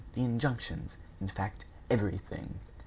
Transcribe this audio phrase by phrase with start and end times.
[0.13, 0.97] the injunctions!
[1.19, 2.55] in fact, everything!